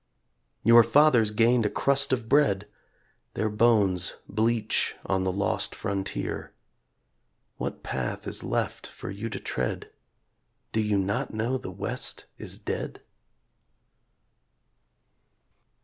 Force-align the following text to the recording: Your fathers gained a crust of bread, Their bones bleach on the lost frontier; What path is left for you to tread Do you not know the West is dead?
Your 0.63 0.81
fathers 0.83 1.29
gained 1.29 1.63
a 1.63 1.69
crust 1.69 2.11
of 2.11 2.27
bread, 2.27 2.67
Their 3.35 3.49
bones 3.51 4.15
bleach 4.27 4.95
on 5.05 5.23
the 5.23 5.31
lost 5.31 5.75
frontier; 5.75 6.55
What 7.57 7.83
path 7.83 8.25
is 8.25 8.43
left 8.43 8.87
for 8.87 9.11
you 9.11 9.29
to 9.29 9.39
tread 9.39 9.91
Do 10.71 10.81
you 10.81 10.97
not 10.97 11.35
know 11.35 11.59
the 11.59 11.69
West 11.69 12.25
is 12.39 12.57
dead? 12.57 13.03